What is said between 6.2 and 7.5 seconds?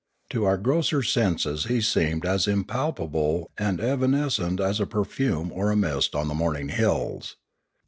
the morning hills.